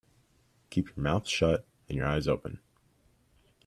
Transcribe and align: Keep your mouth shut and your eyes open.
Keep 0.71 0.87
your 0.95 1.03
mouth 1.03 1.27
shut 1.27 1.63
and 1.87 1.95
your 1.95 2.07
eyes 2.07 2.27
open. 2.27 2.59